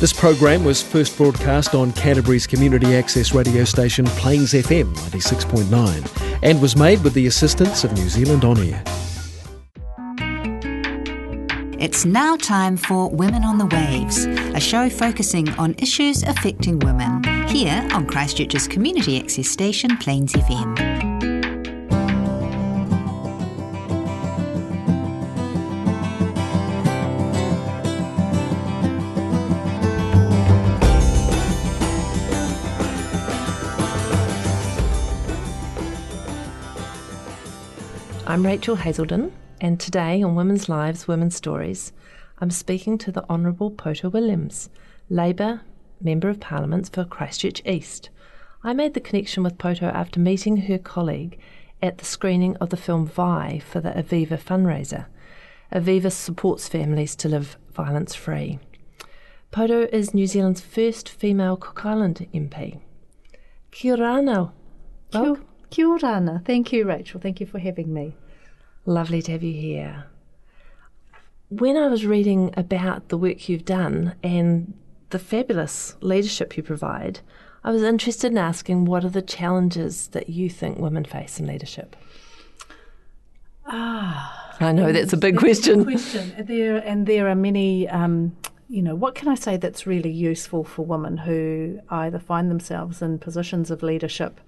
[0.00, 6.62] This program was first broadcast on Canterbury's community access radio station Plains FM 96.9 and
[6.62, 8.80] was made with the assistance of New Zealand On Air.
[11.80, 17.24] It's now time for Women on the Waves, a show focusing on issues affecting women,
[17.48, 20.97] here on Christchurch's community access station Plains FM.
[38.28, 41.94] I'm Rachel Hazelden, and today on Women's Lives, Women's Stories,
[42.40, 44.68] I'm speaking to the Honourable Poto Williams,
[45.08, 45.62] Labour
[45.98, 48.10] Member of Parliament for Christchurch East.
[48.62, 51.38] I made the connection with Poto after meeting her colleague
[51.80, 55.06] at the screening of the film Vai for the Aviva fundraiser.
[55.72, 58.58] Aviva supports families to live violence free.
[59.50, 62.78] Poto is New Zealand's first female Cook Island MP.
[63.70, 64.52] Kia ora,
[65.12, 65.36] Kia,
[65.70, 66.42] kia ora.
[66.44, 67.20] Thank you, Rachel.
[67.20, 68.14] Thank you for having me.
[68.86, 70.06] Lovely to have you here.
[71.50, 74.74] When I was reading about the work you've done and
[75.10, 77.20] the fabulous leadership you provide,
[77.64, 81.46] I was interested in asking what are the challenges that you think women face in
[81.46, 81.96] leadership?
[83.66, 85.84] Ah, I know that's a big question.
[85.84, 86.34] question.
[86.38, 87.88] There and there are many.
[87.88, 88.36] Um,
[88.70, 93.00] you know, what can I say that's really useful for women who either find themselves
[93.00, 94.40] in positions of leadership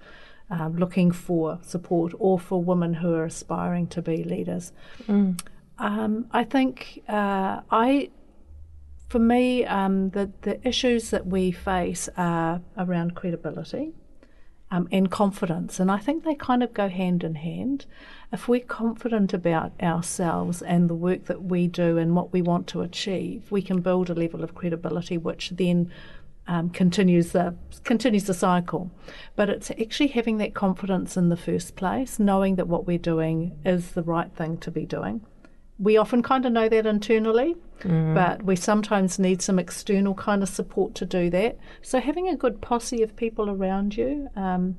[0.51, 4.73] um, looking for support or for women who are aspiring to be leaders.
[5.07, 5.41] Mm.
[5.79, 8.11] Um, I think uh, I,
[9.07, 13.93] for me, um, the the issues that we face are around credibility.
[14.73, 17.85] Um, and confidence, and I think they kind of go hand in hand.
[18.31, 22.67] If we're confident about ourselves and the work that we do and what we want
[22.67, 25.91] to achieve, we can build a level of credibility which then
[26.51, 28.91] um, continues the continues the cycle.
[29.37, 33.57] But it's actually having that confidence in the first place, knowing that what we're doing
[33.63, 35.21] is the right thing to be doing.
[35.79, 38.13] We often kind of know that internally, mm.
[38.13, 41.57] but we sometimes need some external kind of support to do that.
[41.81, 44.29] So having a good posse of people around you.
[44.35, 44.77] Um,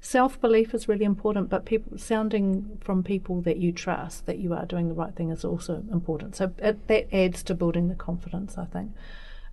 [0.00, 4.52] Self belief is really important, but people sounding from people that you trust that you
[4.52, 6.36] are doing the right thing is also important.
[6.36, 8.90] So it, that adds to building the confidence, I think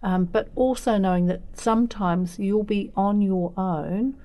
[0.04, 4.16] um, but also knowing that sometimes you'll be on your own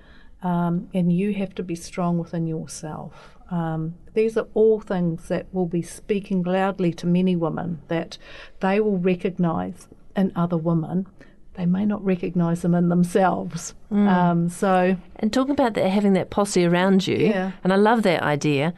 [0.42, 3.36] um, and you have to be strong within yourself.
[3.50, 8.18] Um, these are all things that will be speaking loudly to many women that
[8.60, 11.06] they will recognize in other women.
[11.54, 13.74] They may not recognize them in themselves.
[13.90, 14.08] Mm.
[14.08, 17.52] Um, so, and talking about that, having that posse around you, yeah.
[17.64, 18.74] and I love that idea.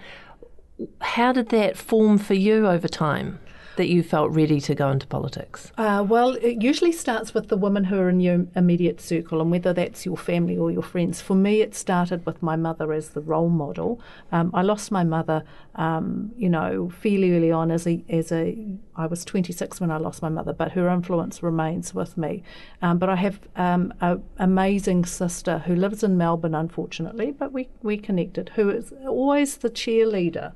[1.00, 3.40] How did that form for you over time?
[3.78, 5.72] That you felt ready to go into politics?
[5.78, 9.50] Uh, well, it usually starts with the women who are in your immediate circle, and
[9.50, 11.22] whether that's your family or your friends.
[11.22, 14.00] For me, it started with my mother as the role model.
[14.32, 15.44] Um, I lost my mother,
[15.76, 18.58] um, you know, fairly early on as a as a
[18.96, 22.42] I was 26 when I lost my mother, but her influence remains with me.
[22.82, 27.68] Um, but I have um, an amazing sister who lives in Melbourne, unfortunately, but we
[27.82, 28.50] we connected.
[28.56, 30.52] Who is always the cheerleader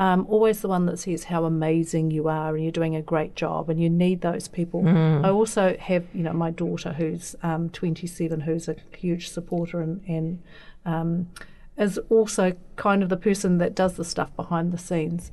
[0.00, 3.36] um, always the one that says how amazing you are and you're doing a great
[3.36, 4.82] job, and you need those people.
[4.82, 5.26] Mm.
[5.26, 10.02] I also have, you know, my daughter who's um, 27, who's a huge supporter and,
[10.08, 10.42] and
[10.86, 11.28] um,
[11.76, 15.30] is also kind of the person that does the stuff behind the scenes.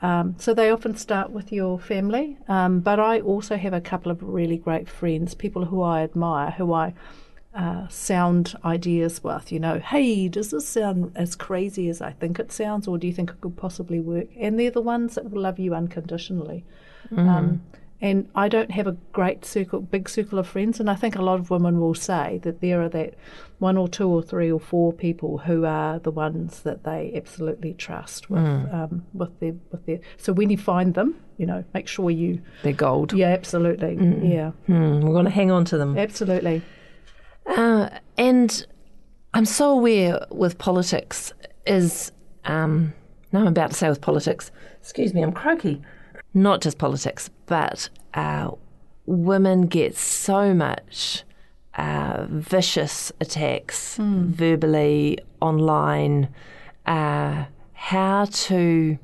[0.00, 4.12] Um, so they often start with your family, um, but I also have a couple
[4.12, 6.94] of really great friends, people who I admire, who I
[7.54, 9.52] uh, sound ideas with.
[9.52, 13.06] You know, hey, does this sound as crazy as I think it sounds, or do
[13.06, 14.28] you think it could possibly work?
[14.38, 16.64] And they're the ones that will love you unconditionally.
[17.10, 17.28] Mm.
[17.28, 17.62] Um,
[18.00, 21.22] and I don't have a great circle, big circle of friends, and I think a
[21.22, 23.14] lot of women will say that there are that
[23.60, 27.72] one or two or three or four people who are the ones that they absolutely
[27.72, 28.74] trust with mm.
[28.74, 30.00] um, with their with their.
[30.16, 33.12] So when you find them, you know, make sure you they're gold.
[33.12, 33.96] Yeah, absolutely.
[33.96, 34.30] Mm.
[34.30, 35.02] Yeah, mm.
[35.02, 35.96] we're going to hang on to them.
[35.96, 36.62] Absolutely.
[37.46, 38.66] Uh, and
[39.34, 41.32] I'm so aware with politics
[41.66, 42.12] is,
[42.44, 42.92] um,
[43.32, 44.50] no, I'm about to say with politics,
[44.80, 45.82] excuse me, I'm croaky.
[46.34, 48.50] Not just politics, but uh,
[49.06, 51.22] women get so much
[51.76, 54.26] uh, vicious attacks mm.
[54.26, 56.28] verbally, online.
[56.86, 58.98] Uh, how to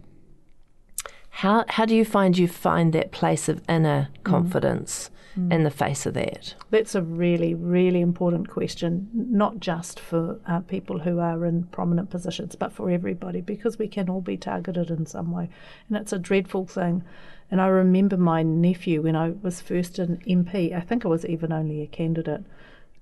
[1.31, 4.22] how how do you find you find that place of inner hmm.
[4.22, 5.10] confidence?
[5.38, 6.55] Mm in the face of that?
[6.71, 12.11] That's a really, really important question, not just for uh, people who are in prominent
[12.11, 15.49] positions, but for everybody, because we can all be targeted in some way.
[15.88, 17.03] And it's a dreadful thing.
[17.50, 21.27] And I remember my nephew, when I was first an MP, I think I was
[21.27, 22.44] even only a candidate,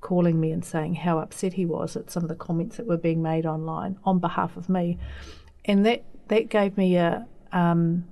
[0.01, 2.97] calling me and saying how upset he was at some of the comments that were
[2.97, 4.97] being made online on behalf of me.
[5.65, 7.27] And that, that gave me a.
[7.53, 8.05] Um,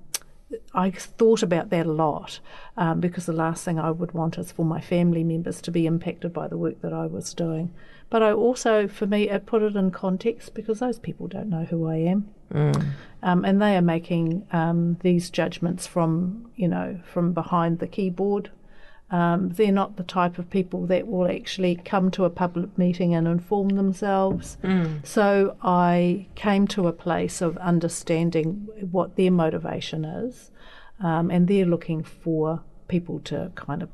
[0.75, 2.39] I thought about that a lot
[2.77, 5.87] um, because the last thing I would want is for my family members to be
[5.87, 7.73] impacted by the work that I was doing.
[8.09, 11.65] But I also, for me, it put it in context because those people don't know
[11.65, 12.87] who I am, mm.
[13.23, 18.51] um, and they are making um, these judgments from you know from behind the keyboard
[19.11, 23.15] um, they're not the type of people that will actually come to a public meeting
[23.15, 24.59] and inform themselves.
[24.65, 25.07] Mm.
[25.07, 30.51] So I came to a place of understanding what their motivation is,
[31.01, 33.91] um, and they're looking for people to kind of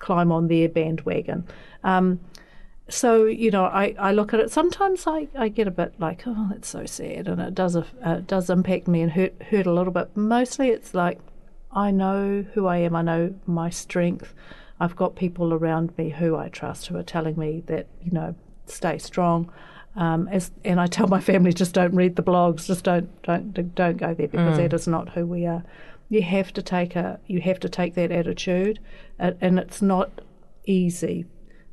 [0.00, 1.46] climb on their bandwagon.
[1.84, 2.20] Um,
[2.88, 4.50] so you know, I, I look at it.
[4.50, 7.84] Sometimes I, I get a bit like, oh, that's so sad, and it does uh,
[8.04, 10.16] it does impact me and hurt hurt a little bit.
[10.16, 11.20] Mostly, it's like
[11.76, 14.34] I know who I am, I know my strength.
[14.80, 18.34] I've got people around me who I trust who are telling me that, you know,
[18.64, 19.52] stay strong.
[19.94, 23.74] Um, as, and I tell my family just don't read the blogs, just don't don't
[23.74, 24.68] don't go there because mm.
[24.68, 25.64] that is not who we are.
[26.08, 28.78] You have to take a you have to take that attitude,
[29.18, 30.22] and it's not
[30.64, 31.26] easy,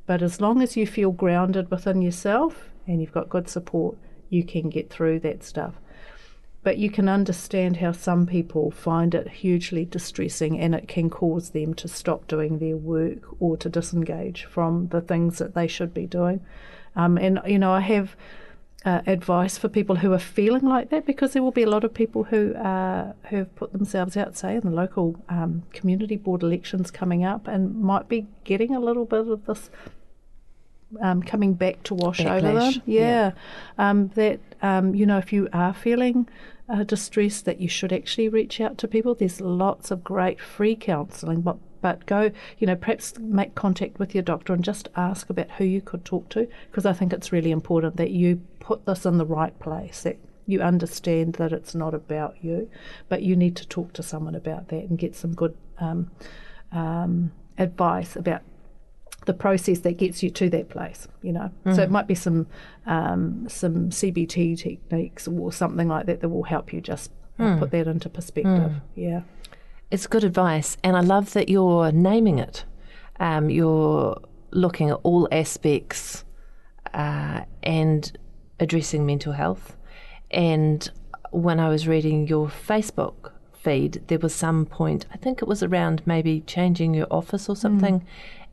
[0.06, 3.98] but as long as you feel grounded within yourself and you've got good support,
[4.30, 5.76] you can get through that stuff
[6.64, 11.50] but you can understand how some people find it hugely distressing and it can cause
[11.50, 15.94] them to stop doing their work or to disengage from the things that they should
[15.94, 16.40] be doing.
[16.96, 18.16] Um, and, you know, I have
[18.86, 21.84] uh, advice for people who are feeling like that because there will be a lot
[21.84, 26.16] of people who, uh, who have put themselves out, say, in the local um, community
[26.16, 29.70] board elections coming up and might be getting a little bit of this
[31.02, 32.44] um, coming back to wash Backlash.
[32.44, 32.82] over them.
[32.86, 33.02] Yeah.
[33.02, 33.32] yeah.
[33.78, 36.28] Um, that, um, you know, if you are feeling
[36.70, 39.16] uh, distress that you should actually reach out to people.
[39.16, 44.16] There's lots of great free counselling, but but go, you know, perhaps make contact with
[44.16, 47.34] your doctor and just ask about who you could talk to because I think it's
[47.34, 50.04] really important that you put this in the right place.
[50.04, 52.70] That you understand that it's not about you,
[53.10, 56.10] but you need to talk to someone about that and get some good um,
[56.72, 58.44] um, advice about
[59.26, 61.52] the process that gets you to that place, you know.
[61.66, 61.76] Mm.
[61.76, 61.94] So it mm.
[61.94, 62.48] might be some
[62.86, 67.60] um, some CBT techniques or something like that that will help you just mm.
[67.60, 68.72] put that into perspective.
[68.72, 68.82] Mm.
[68.96, 69.22] Yeah,
[69.92, 72.66] it's good advice, and I love that you're naming it.
[73.20, 74.20] Um, you're
[74.52, 76.24] looking at all aspects
[76.94, 78.18] uh, and
[78.60, 79.76] addressing mental health.
[80.32, 80.90] And
[81.32, 85.64] when I was reading your Facebook feed, there was some point, I think it was
[85.64, 88.06] around maybe changing your office or something, mm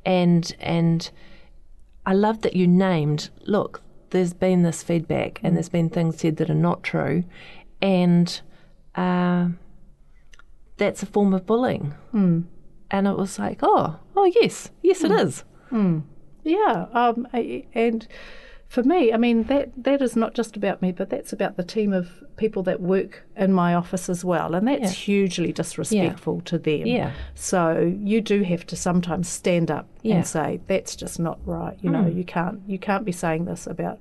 [0.04, 1.10] and and
[2.06, 3.30] I love that you named.
[3.42, 7.24] Look, there's been this feedback, and there's been things said that are not true,
[7.80, 8.40] and
[8.94, 9.48] uh,
[10.76, 11.94] that's a form of bullying.
[12.12, 12.44] Mm.
[12.90, 15.10] And it was like, oh, oh yes, yes, mm.
[15.10, 15.44] it is.
[15.70, 16.02] Mm.
[16.42, 18.08] Yeah, um, and
[18.70, 21.64] for me, I mean that that is not just about me, but that's about the
[21.64, 24.90] team of people that work in my office as well, and that's yeah.
[24.90, 26.42] hugely disrespectful yeah.
[26.44, 26.86] to them.
[26.86, 27.12] Yeah.
[27.34, 30.14] So you do have to sometimes stand up yeah.
[30.14, 31.76] and say that's just not right.
[31.82, 31.94] You mm.
[31.94, 33.98] know, you can't you can't be saying this about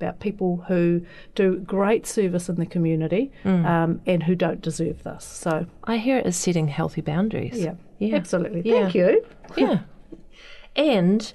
[0.00, 1.04] about people who
[1.34, 3.66] do great service in the community mm.
[3.66, 5.24] um, and who don't deserve this.
[5.24, 7.58] So I hear it as setting healthy boundaries.
[7.58, 8.14] Yeah, yeah.
[8.14, 8.62] absolutely.
[8.62, 9.26] Thank you.
[9.56, 9.80] yeah,
[10.76, 11.32] and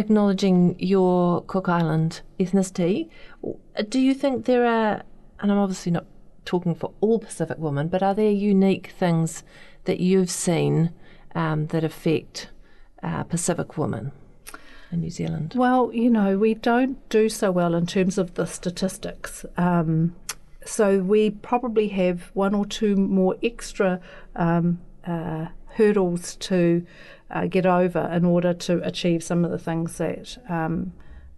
[0.00, 3.08] acknowledging your Cook Island ethnicity,
[3.88, 5.02] do you think there are,
[5.38, 6.06] and I'm obviously not
[6.44, 9.44] talking for all Pacific women, but are there unique things
[9.84, 10.92] that you've seen
[11.34, 12.50] um, that affect
[13.02, 14.12] uh, Pacific women?
[14.92, 15.52] In New Zealand?
[15.54, 19.46] Well, you know, we don't do so well in terms of the statistics.
[19.56, 20.16] Um,
[20.66, 24.00] so we probably have one or two more extra
[24.34, 24.80] um,
[25.10, 26.86] uh, hurdles to
[27.30, 30.92] uh, get over in order to achieve some of the things that um,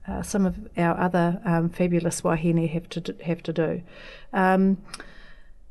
[0.08, 3.82] uh, some of our other um, fabulous wahine have to do, have to do.
[4.32, 4.78] Um,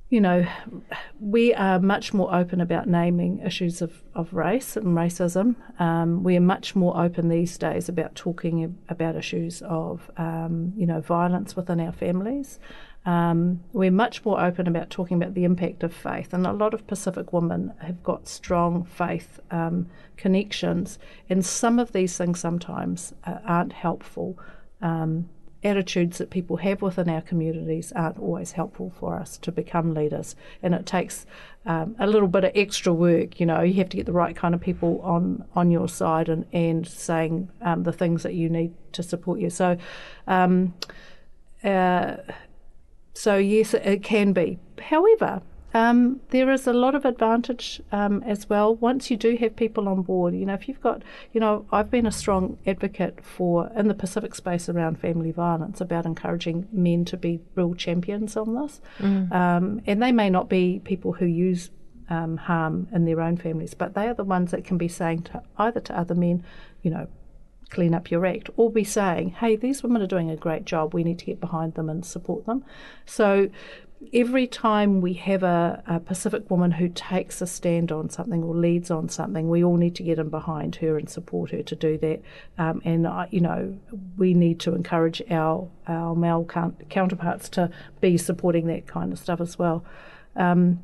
[0.10, 0.46] you know,
[1.22, 5.55] we are much more open about naming issues of, of race and racism.
[5.79, 10.86] Um, we are much more open these days about talking about issues of, um, you
[10.86, 12.60] know, violence within our families.
[13.05, 16.74] Um, we're much more open about talking about the impact of faith, and a lot
[16.74, 23.13] of Pacific women have got strong faith um, connections, and some of these things sometimes
[23.24, 24.38] uh, aren't helpful
[24.81, 25.29] um,
[25.63, 30.36] attitudes that people have within our communities aren't always helpful for us to become leaders.
[30.63, 31.25] And it takes
[31.65, 33.39] um, a little bit of extra work.
[33.39, 36.29] You know, you have to get the right kind of people on on your side
[36.29, 39.50] and and saying um, the things that you need to support you.
[39.50, 39.77] So.
[40.27, 40.74] Um,
[41.63, 42.17] uh,
[43.13, 44.60] so yes, it can be.
[44.80, 45.41] However,
[45.74, 49.88] um, there is a lot of advantage um, as well once you do have people
[49.88, 50.34] on board.
[50.34, 51.01] You know, if you've got,
[51.32, 55.80] you know, I've been a strong advocate for in the Pacific space around family violence
[55.80, 59.32] about encouraging men to be real champions on this, mm.
[59.32, 61.70] um, and they may not be people who use
[62.10, 65.24] um, harm in their own families, but they are the ones that can be saying
[65.24, 66.44] to either to other men,
[66.82, 67.08] you know,
[67.72, 70.94] clean up your act, or be saying, hey, these women are doing a great job.
[70.94, 72.63] We need to get behind them and support them.
[73.06, 73.50] So
[74.13, 78.56] every time we have a, a, Pacific woman who takes a stand on something or
[78.56, 81.75] leads on something, we all need to get in behind her and support her to
[81.75, 82.22] do that.
[82.58, 83.78] Um, and you know,
[84.18, 86.46] we need to encourage our our male
[86.90, 89.84] counterparts to be supporting that kind of stuff as well.
[90.36, 90.84] Um,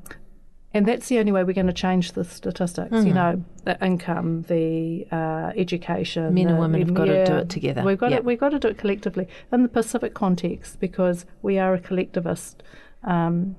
[0.78, 2.92] and that's the only way we're going to change the statistics.
[2.92, 3.08] Mm-hmm.
[3.08, 6.32] You know, the income, the uh, education.
[6.36, 7.82] Men and the, women have got yeah, to do it together.
[7.82, 8.20] We've got yep.
[8.20, 11.80] to, we've got to do it collectively in the Pacific context because we are a
[11.80, 12.62] collectivist
[13.04, 13.56] um,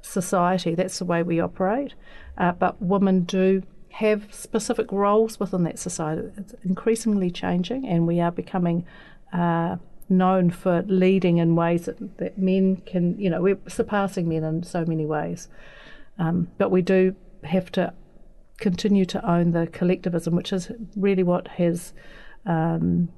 [0.00, 0.74] society.
[0.74, 1.92] That's the way we operate.
[2.38, 6.30] Uh, but women do have specific roles within that society.
[6.38, 8.86] It's increasingly changing, and we are becoming
[9.30, 9.76] uh,
[10.08, 14.62] known for leading in ways that, that, men can, you know, we're surpassing men in
[14.62, 15.48] so many ways.
[16.18, 17.92] Um, but we do have to
[18.58, 21.92] continue to own the collectivism, which is really what has
[22.46, 23.08] um,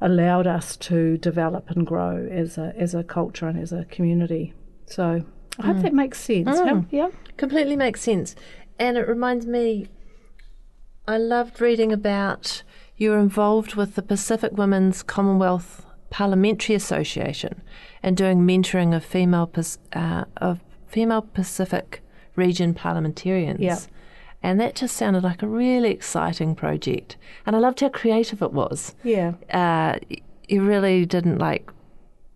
[0.00, 4.54] allowed us to develop and grow as a as a culture and as a community.
[4.86, 5.24] So
[5.58, 5.82] I hope mm.
[5.82, 6.48] that makes sense.
[6.48, 6.86] Mm.
[6.90, 8.34] yeah, completely makes sense.
[8.78, 9.88] And it reminds me,
[11.06, 12.62] I loved reading about
[12.96, 17.62] you were involved with the Pacific Women's Commonwealth Parliamentary Association
[18.02, 19.50] and doing mentoring of female
[19.92, 22.02] uh, of female Pacific
[22.36, 23.60] region parliamentarians.
[23.60, 23.78] Yeah.
[24.42, 27.16] And that just sounded like a really exciting project.
[27.44, 28.94] And I loved how creative it was.
[29.04, 29.32] Yeah.
[29.52, 29.98] Uh,
[30.48, 31.70] you really didn't like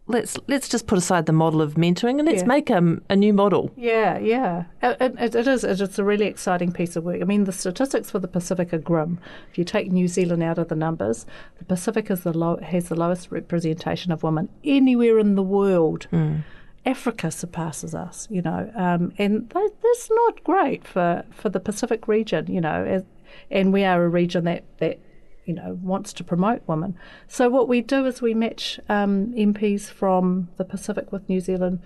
[0.07, 2.47] let's let's just put aside the model of mentoring and let's yeah.
[2.47, 3.71] make a, a new model.
[3.77, 5.65] Yeah, yeah, it, it, it is.
[5.65, 7.21] It's a really exciting piece of work.
[7.21, 9.19] I mean, the statistics for the Pacific are grim.
[9.51, 11.27] If you take New Zealand out of the numbers,
[11.59, 16.07] the Pacific is the low, has the lowest representation of women anywhere in the world.
[16.13, 16.45] Mm.
[16.87, 22.07] Africa surpasses us, you know, um, and that, that's not great for, for the Pacific
[22.07, 23.05] region, you know, as,
[23.51, 24.99] and we are a region that, that
[25.45, 26.97] you know wants to promote women.
[27.29, 31.81] So what we do is we match um, MPs from the Pacific with New Zealand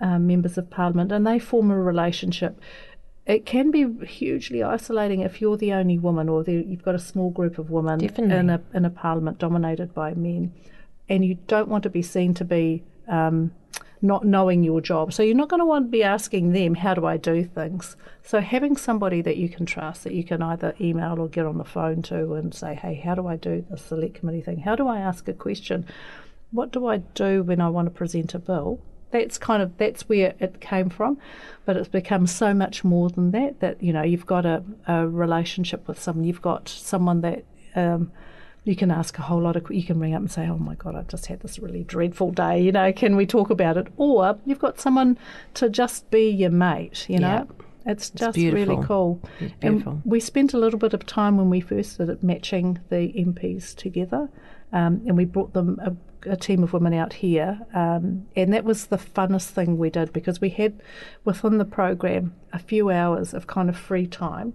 [0.00, 2.60] um, members of Parliament, and they form a relationship.
[3.26, 7.00] It can be hugely isolating if you're the only woman, or the, you've got a
[7.00, 8.36] small group of women Definitely.
[8.36, 10.52] in a in a Parliament dominated by men,
[11.08, 13.52] and you don't want to be seen to be um,
[14.02, 15.12] not knowing your job.
[15.12, 17.96] So you're not going to want to be asking them, how do I do things?
[18.22, 21.58] So having somebody that you can trust, that you can either email or get on
[21.58, 24.60] the phone to and say, hey, how do I do the select committee thing?
[24.60, 25.86] How do I ask a question?
[26.50, 28.80] What do I do when I want to present a bill?
[29.10, 31.18] That's kind of that's where it came from,
[31.64, 33.58] but it's become so much more than that.
[33.58, 38.12] That you know you've got a, a relationship with someone, you've got someone that um,
[38.64, 40.74] you can ask a whole lot of you can ring up and say oh my
[40.74, 43.86] god i've just had this really dreadful day you know can we talk about it
[43.96, 45.18] or you've got someone
[45.54, 47.66] to just be your mate you know yeah.
[47.86, 49.20] It's just it's really cool.
[49.62, 53.74] And we spent a little bit of time when we first started matching the MPs
[53.74, 54.28] together,
[54.72, 58.64] um, and we brought them a, a, team of women out here, um, and that
[58.64, 60.80] was the funnest thing we did because we had
[61.24, 64.52] within the program a few hours of kind of free time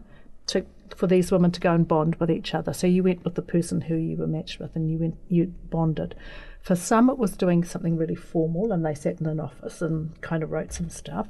[0.48, 2.72] to for these women to go and bond with each other.
[2.72, 5.54] So you went with the person who you were matched with, and you went you
[5.70, 6.16] bonded.
[6.62, 10.20] For some, it was doing something really formal, and they sat in an office and
[10.22, 11.28] kind of wrote some stuff.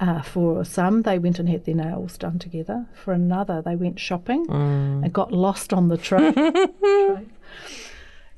[0.00, 2.86] Uh, for some, they went and had their nails done together.
[2.94, 5.02] For another, they went shopping mm.
[5.04, 6.34] and got lost on the train.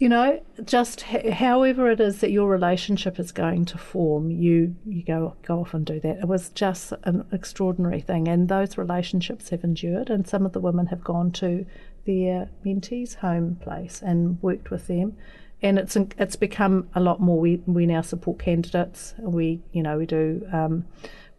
[0.01, 4.75] you know, just h- however it is that your relationship is going to form, you
[4.87, 6.21] you go go off and do that.
[6.21, 10.09] It was just an extraordinary thing, and those relationships have endured.
[10.09, 11.67] And some of the women have gone to
[12.07, 15.19] their mentees' home place and worked with them,
[15.61, 17.39] and it's it's become a lot more.
[17.39, 19.13] We we now support candidates.
[19.19, 20.49] We you know we do.
[20.51, 20.87] Um,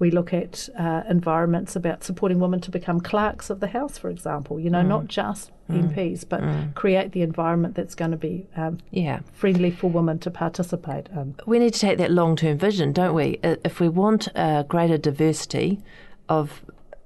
[0.01, 4.10] we look at uh, environments about supporting women to become clerks of the House, for
[4.10, 4.60] example.
[4.60, 4.88] You know, mm.
[4.88, 5.93] not just mm.
[5.93, 6.74] MPs, but mm.
[6.74, 9.20] create the environment that's going to be um, yeah.
[9.31, 11.08] friendly for women to participate.
[11.15, 13.39] Um, we need to take that long term vision, don't we?
[13.43, 15.79] If we want a greater diversity
[16.27, 16.65] of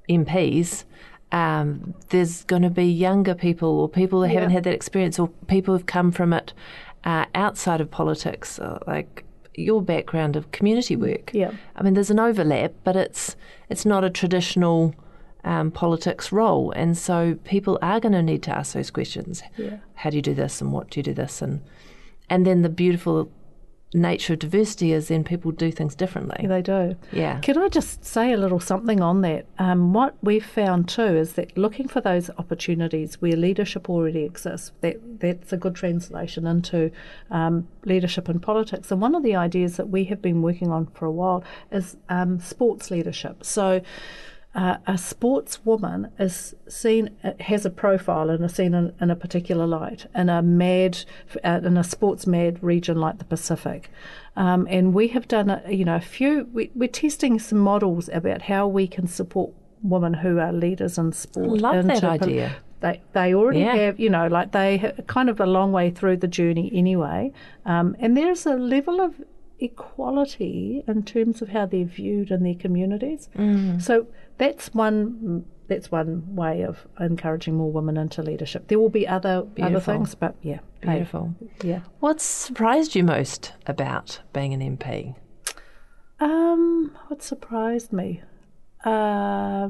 [0.10, 0.86] MPs,
[1.34, 4.36] um, there's going to be younger people or people who yeah.
[4.36, 6.54] haven't had that experience or people who've come from it
[7.04, 9.25] uh, outside of politics, uh, like
[9.58, 11.32] your background of community work.
[11.34, 11.52] Yeah.
[11.76, 13.36] I mean, there's an overlap, but it's
[13.70, 14.94] it's not a traditional
[15.44, 19.44] um, politics role, and so people are going to need to ask those questions.
[19.58, 19.78] Yeah.
[19.96, 21.62] How do you do this, and what do you do this, and
[22.30, 23.32] and then the beautiful
[23.94, 26.46] nature of diversity is then people do things differently.
[26.48, 26.96] They do.
[27.12, 27.40] Yeah.
[27.40, 29.46] Can I just say a little something on that?
[29.58, 34.72] Um, what we've found too is that looking for those opportunities where leadership already exists,
[34.82, 36.92] that that's a good translation into
[37.32, 38.92] um, leadership in politics.
[38.92, 41.96] And one of the ideas that we have been working on for a while is
[42.10, 43.46] um, sports leadership.
[43.46, 43.82] So
[44.56, 47.10] uh, a sportswoman is seen
[47.42, 50.98] has a profile and is seen in, in a particular light in a mad
[51.44, 53.90] uh, in a sports mad region like the Pacific,
[54.38, 56.48] um, and we have done a, you know a few.
[56.54, 59.52] We, we're testing some models about how we can support
[59.84, 61.50] women who are leaders in sport.
[61.62, 62.56] Love that idea.
[62.80, 63.76] They they already Yeah.
[63.76, 67.34] have you know like they kind of a long way through the journey anyway,
[67.66, 69.16] um, and there's a level of
[69.60, 73.30] equality in terms of how they're viewed in their communities.
[73.38, 73.82] Mm.
[73.82, 74.08] So
[74.38, 78.68] that's one that's one way of encouraging more women into leadership.
[78.68, 81.36] There will be other other things, but yeah, Beautiful.
[81.64, 81.82] yeah.
[82.00, 85.16] What's surprised you most about being an MP?
[86.20, 88.22] Um, what surprised me?
[88.84, 89.70] Uh,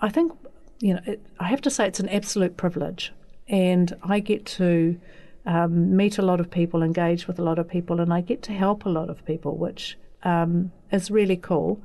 [0.00, 0.32] I think
[0.80, 3.12] you know it, I have to say it's an absolute privilege,
[3.48, 5.00] and I get to
[5.46, 8.42] um, meet a lot of people, engage with a lot of people, and I get
[8.42, 11.80] to help a lot of people, which um, is really cool.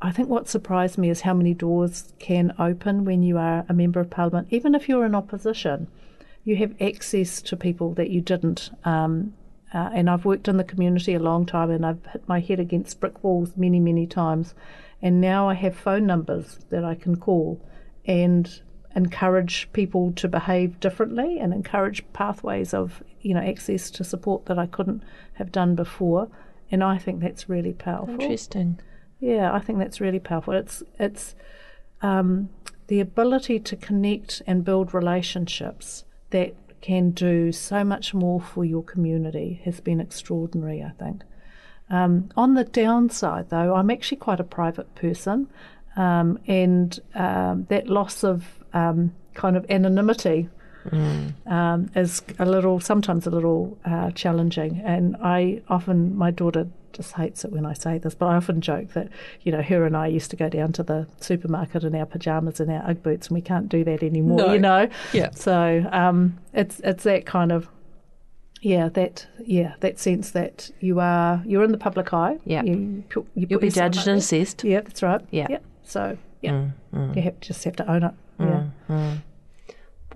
[0.00, 3.74] I think what surprised me is how many doors can open when you are a
[3.74, 5.88] member of parliament, even if you're in opposition.
[6.44, 8.70] You have access to people that you didn't.
[8.84, 9.34] Um,
[9.74, 12.60] uh, and I've worked in the community a long time, and I've hit my head
[12.60, 14.54] against brick walls many, many times.
[15.02, 17.60] And now I have phone numbers that I can call
[18.06, 18.60] and
[18.94, 24.58] encourage people to behave differently and encourage pathways of you know access to support that
[24.58, 25.02] I couldn't
[25.34, 26.28] have done before.
[26.70, 28.14] And I think that's really powerful.
[28.14, 28.80] Interesting.
[29.20, 30.54] Yeah, I think that's really powerful.
[30.54, 31.34] It's it's
[32.02, 32.50] um,
[32.88, 38.82] the ability to connect and build relationships that can do so much more for your
[38.82, 40.82] community has been extraordinary.
[40.82, 41.22] I think.
[41.88, 45.48] Um, on the downside, though, I'm actually quite a private person,
[45.96, 50.48] um, and um, that loss of um, kind of anonymity
[51.46, 54.80] um, is a little, sometimes a little uh, challenging.
[54.84, 58.60] And I often, my daughter just hates it when I say this, but I often
[58.60, 59.08] joke that,
[59.42, 62.58] you know, her and I used to go down to the supermarket in our pajamas
[62.60, 64.52] and our Ugg boots, and we can't do that anymore, No.
[64.52, 64.88] you know?
[65.12, 65.30] Yeah.
[65.30, 67.68] So um, it's it's that kind of
[68.62, 72.38] yeah that yeah that sense that you are you're in the public eye.
[72.44, 72.62] Yeah.
[72.62, 74.64] You, put, you You'll put be judged and assessed.
[74.64, 75.20] Yeah, that's right.
[75.30, 75.46] Yeah.
[75.50, 75.58] Yeah.
[75.84, 78.14] So yeah, Mm, mm, you have, just have to own it.
[78.40, 78.64] Yeah.
[78.88, 79.22] mm.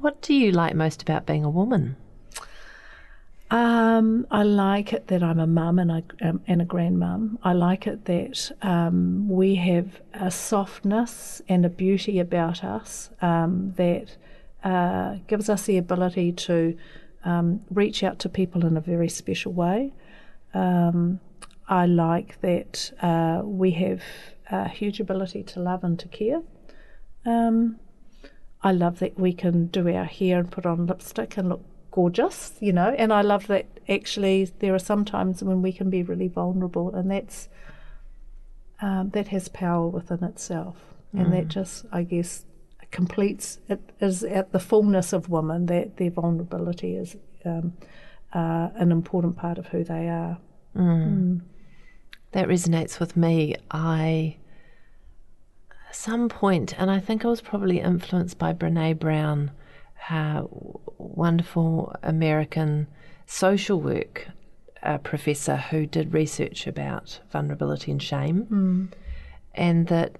[0.00, 1.96] What do you like most about being a woman?
[3.50, 5.90] Um, I like it that I'm a mum and,
[6.22, 7.36] um, and a grandmum.
[7.42, 13.72] I like it that um, we have a softness and a beauty about us um,
[13.76, 14.16] that
[14.62, 16.76] uh, gives us the ability to
[17.24, 19.92] um, reach out to people in a very special way.
[20.54, 21.18] Um,
[21.68, 24.02] I like that uh, we have
[24.50, 26.42] a huge ability to love and to care.
[28.62, 32.54] I love that we can do our hair and put on lipstick and look gorgeous,
[32.60, 36.02] you know, and I love that actually there are some times when we can be
[36.02, 37.48] really vulnerable, and that's
[38.82, 40.76] um, that has power within itself,
[41.12, 42.44] and that just, I guess,
[42.90, 47.74] completes it is at the fullness of women that their vulnerability is um,
[48.32, 50.38] uh, an important part of who they are.
[52.32, 53.56] That resonates with me.
[53.70, 54.36] I,
[55.88, 59.50] at some point, and I think I was probably influenced by Brene Brown,
[60.08, 60.44] her
[60.98, 62.86] wonderful American
[63.26, 64.28] social work
[64.82, 68.90] uh, professor who did research about vulnerability and shame,
[69.54, 70.16] and that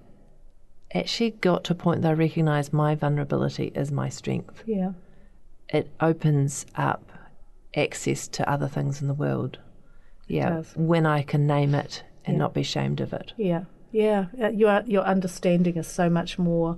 [0.94, 4.62] actually got to a point that I recognised my vulnerability as my strength.
[4.66, 4.92] Yeah,
[5.68, 7.10] It opens up
[7.76, 9.58] access to other things in the world.
[10.26, 12.38] Yeah, when I can name it and Yeah.
[12.40, 13.32] not be ashamed of it.
[13.36, 14.26] yeah, yeah.
[14.40, 16.76] Uh, Your your understanding is so much more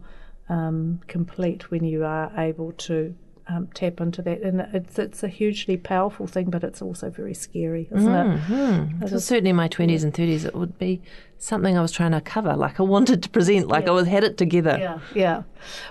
[0.52, 3.14] um, complete when you are able to
[3.48, 7.34] um, tap into that, and it's it's a hugely powerful thing, but it's also very
[7.34, 8.38] scary, isn't it?
[8.38, 9.06] Hmm.
[9.06, 11.00] So certainly in my twenties and thirties, it would be
[11.38, 12.54] something I was trying to cover.
[12.54, 14.76] Like I wanted to present, like I was had it together.
[14.78, 15.42] Yeah, yeah.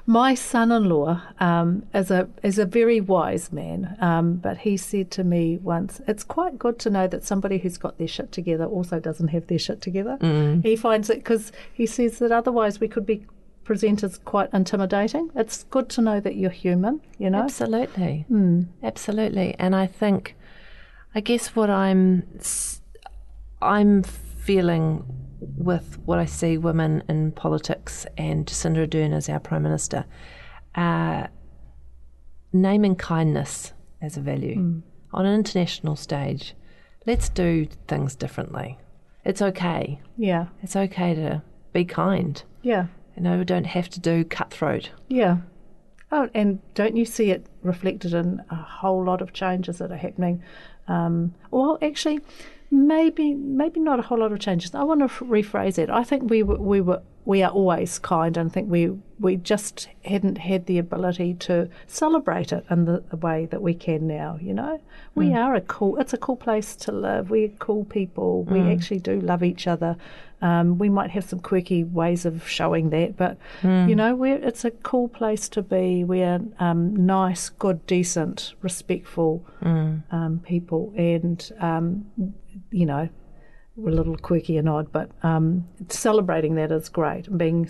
[0.06, 5.24] My son-in-law um, is a is a very wise man, um, but he said to
[5.24, 9.00] me once, "It's quite good to know that somebody who's got their shit together also
[9.00, 10.17] doesn't have their shit together."
[10.63, 13.26] He finds it because he says that otherwise we could be
[13.63, 15.30] presented as quite intimidating.
[15.36, 17.43] It's good to know that you're human, you know.
[17.43, 18.63] Absolutely, Hmm.
[18.84, 19.56] absolutely.
[19.60, 20.36] And I think
[21.13, 22.24] I guess what I'm
[23.62, 25.04] I'm feeling
[25.58, 30.06] with what I see women in politics and Jacinda Ardern as our Prime Minister,
[30.76, 31.28] uh,
[32.54, 34.82] naming kindness as a value mm.
[35.13, 36.56] on an international stage.
[37.06, 38.78] Let's do things differently.
[39.26, 40.00] It's okay.
[40.17, 40.47] Yeah.
[40.62, 41.41] It's okay to
[41.74, 42.41] be kind.
[42.62, 42.88] Yeah.
[43.15, 44.91] You know, we don't have to do cutthroat.
[45.08, 45.38] Yeah.
[46.12, 49.97] Oh, and don't you see it reflected in a whole lot of changes that are
[49.97, 50.43] happening?
[50.88, 52.19] Um, well, actually,
[52.69, 54.76] maybe maybe not a whole lot of changes.
[54.76, 55.89] I want to rephrase it.
[55.89, 59.88] I think we we were we are always kind, and I think we we just
[60.03, 64.38] hadn't had the ability to celebrate it in the, the way that we can now.
[64.41, 64.81] You know,
[65.13, 65.36] we mm.
[65.36, 65.97] are a cool.
[65.97, 67.29] It's a cool place to live.
[67.29, 68.45] We're cool people.
[68.49, 68.51] Mm.
[68.51, 69.95] We actually do love each other.
[70.41, 73.88] Um, we might have some quirky ways of showing that, but mm.
[73.88, 76.03] you know, we're it's a cool place to be.
[76.03, 80.01] We're um, nice, good, decent, respectful mm.
[80.12, 82.05] um, people, and um,
[82.71, 83.10] you know,
[83.82, 87.28] we're a little quirky and odd, but um, celebrating that is great.
[87.28, 87.70] And being,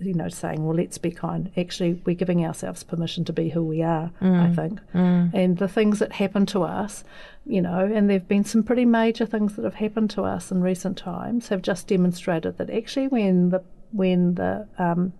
[0.00, 1.50] you know, saying, well, let's be kind.
[1.56, 4.40] Actually, we're giving ourselves permission to be who we are, mm.
[4.40, 4.80] I think.
[4.94, 5.32] Mm.
[5.34, 7.04] And the things that happen to us,
[7.46, 10.50] you know, and there have been some pretty major things that have happened to us
[10.50, 15.12] in recent times, have just demonstrated that actually when the when the um,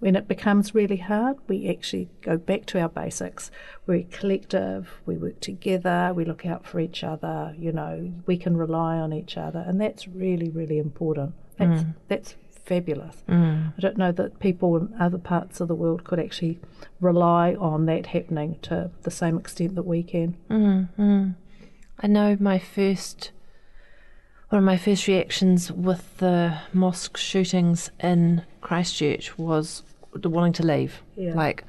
[0.00, 3.50] when it becomes really hard, we actually go back to our basics.
[3.86, 8.56] We're collective, we work together, we look out for each other, you know, we can
[8.56, 11.34] rely on each other, and that's really, really important.
[11.56, 11.94] That's, mm.
[12.06, 13.16] that's fabulous.
[13.28, 13.72] Mm.
[13.76, 16.60] I don't know that people in other parts of the world could actually
[17.00, 20.36] rely on that happening to the same extent that we can.
[20.48, 21.34] Mm,
[22.00, 23.32] I know my first
[24.50, 29.82] one of my first reactions with the mosque shootings in Christchurch was
[30.14, 31.02] wanting to leave.
[31.16, 31.34] Yeah.
[31.34, 31.64] Like,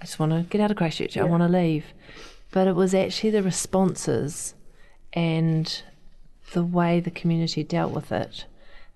[0.00, 1.16] I just want to get out of Christchurch.
[1.16, 1.22] Yeah.
[1.22, 1.86] I want to leave.
[2.50, 4.54] But it was actually the responses
[5.12, 5.82] and
[6.52, 8.46] the way the community dealt with it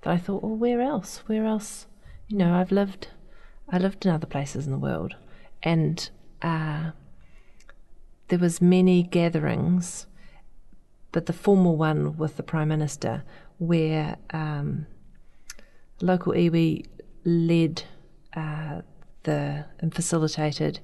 [0.02, 1.22] that I thought, well, where else?
[1.26, 1.87] Where else?
[2.28, 3.09] You know, I've lived,
[3.68, 5.16] I lived in other places in the world,
[5.62, 6.09] and
[6.40, 6.90] uh,
[8.28, 10.07] there was many gatherings,
[11.12, 13.22] but the formal one with the prime minister,
[13.59, 14.87] where um,
[16.00, 16.87] local iwi
[17.24, 17.85] led
[18.35, 18.82] uh,
[19.22, 20.80] the and facilitated,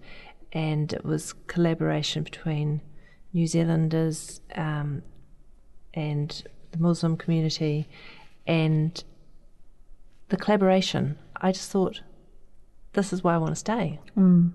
[0.53, 2.81] and it was collaboration between
[3.33, 5.03] New Zealanders um,
[5.95, 7.89] and the Muslim community,
[8.47, 9.03] and
[10.29, 11.19] the collaboration.
[11.37, 12.03] I just thought,
[12.93, 14.01] this is why I want to stay.
[14.17, 14.53] Mm.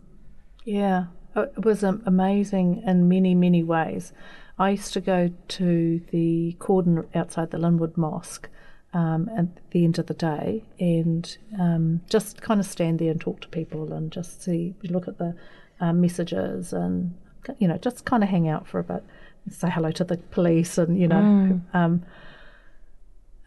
[0.66, 4.14] Yeah, it was amazing in many many ways.
[4.58, 8.50] I used to go to the cordon outside the Linwood Mosque
[8.94, 13.20] um, at the end of the day and um, just kind of stand there and
[13.20, 15.36] talk to people and just see, look at the
[15.80, 17.14] um, messages and,
[17.58, 19.04] you know, just kind of hang out for a bit,
[19.50, 21.62] say hello to the police and, you know, mm.
[21.74, 22.04] Um,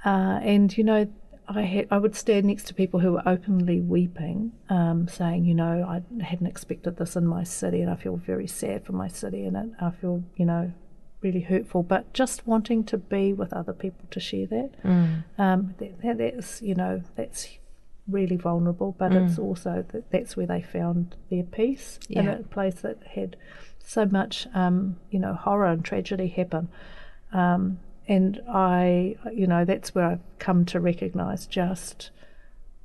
[0.05, 1.09] uh, and, you know,
[1.49, 5.55] I had I would stand next to people who were openly weeping, um, saying, you
[5.55, 9.09] know, I hadn't expected this in my city, and I feel very sad for my
[9.09, 10.73] city, and I feel, you know,
[11.23, 14.83] really hurtful, but just wanting to be with other people to share that.
[14.85, 15.25] Mm.
[15.39, 17.49] Um, that, that, that's, you know, that's
[18.09, 19.27] really vulnerable, but mm.
[19.27, 22.21] it's also that that's where they found their peace yeah.
[22.21, 23.37] in a place that had
[23.85, 26.69] so much, um, you know, horror and tragedy happen.
[27.33, 32.11] Um, and I, you know, that's where I've come to recognise just,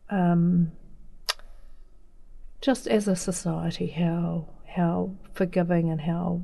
[0.10, 0.72] um,
[2.60, 6.42] just as a society how how forgiving and how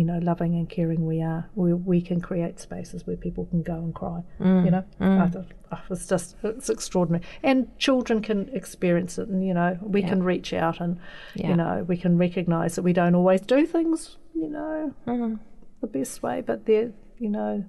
[0.00, 3.62] you know, loving and caring we are, we, we can create spaces where people can
[3.62, 4.22] go and cry.
[4.40, 5.20] Mm, you know, mm.
[5.20, 9.76] I thought oh, it's just it's extraordinary, and children can experience it, and you know,
[9.82, 10.08] we yeah.
[10.08, 10.98] can reach out and
[11.34, 11.50] yeah.
[11.50, 15.38] you know, we can recognise that we don't always do things, you know, mm.
[15.82, 17.62] the best way, but there, you know,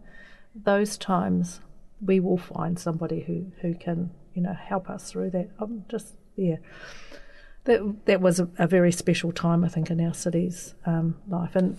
[0.56, 1.60] those times
[2.00, 5.50] we will find somebody who who can you know help us through that.
[5.60, 6.56] I'm just yeah
[7.65, 11.56] that that was a, a, very special time, I think, in our city's um, life.
[11.56, 11.78] And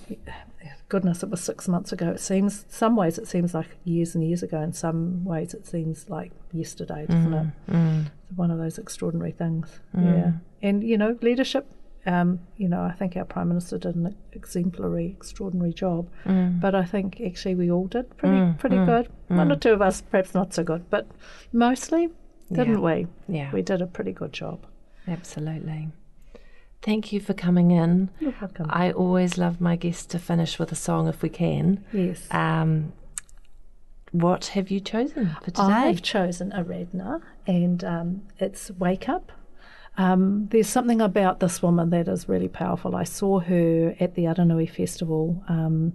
[0.89, 2.11] goodness, it was six months ago.
[2.11, 4.61] It seems, some ways, it seems like years and years ago.
[4.61, 7.73] In some ways, it seems like yesterday, doesn't mm, it?
[7.73, 8.07] Mm.
[8.07, 9.81] It's one of those extraordinary things.
[9.97, 10.05] Mm.
[10.05, 10.33] Yeah,
[10.69, 11.67] and you know, leadership.
[12.05, 16.09] Um, you know, I think our prime minister did an exemplary, extraordinary job.
[16.25, 16.61] Mm.
[16.61, 19.09] But I think actually we all did pretty, mm, pretty mm, good.
[19.29, 21.07] One or two of us perhaps not so good, but
[21.53, 22.11] mostly,
[22.51, 22.95] didn't yeah.
[22.95, 23.07] we?
[23.29, 24.67] Yeah, we did a pretty good job.
[25.07, 25.89] Absolutely.
[26.83, 28.11] Thank you for coming in.
[28.19, 28.67] You're welcome.
[28.69, 31.85] I always love my guests to finish with a song if we can.
[31.93, 32.27] Yes.
[32.31, 32.93] Um,
[34.11, 35.63] what have you chosen for today?
[35.63, 39.33] I've chosen a Aaradhna, and um, it's Wake Up.
[39.97, 42.97] Um, there's something about this woman that is really powerful.
[42.97, 45.95] I saw her at the Aranui Festival um,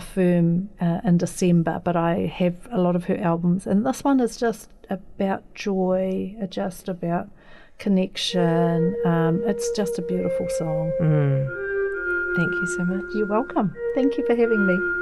[0.00, 4.20] firm uh, in December, but I have a lot of her albums, and this one
[4.20, 7.28] is just about joy, uh, just about
[7.78, 8.96] connection.
[9.04, 10.92] Um, it's just a beautiful song.
[11.00, 12.36] Mm.
[12.36, 13.14] Thank you so much.
[13.14, 13.74] You're welcome.
[13.94, 14.95] Thank you for having me.